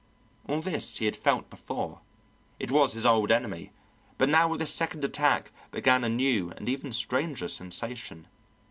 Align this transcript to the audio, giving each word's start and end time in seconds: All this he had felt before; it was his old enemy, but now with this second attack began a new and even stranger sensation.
All 0.47 0.61
this 0.61 0.97
he 0.97 1.05
had 1.05 1.15
felt 1.15 1.47
before; 1.51 2.01
it 2.59 2.71
was 2.71 2.93
his 2.93 3.05
old 3.05 3.29
enemy, 3.29 3.71
but 4.17 4.29
now 4.29 4.47
with 4.49 4.59
this 4.59 4.73
second 4.73 5.05
attack 5.05 5.51
began 5.69 6.03
a 6.03 6.09
new 6.09 6.49
and 6.57 6.67
even 6.67 6.91
stranger 6.91 7.47
sensation. 7.47 8.25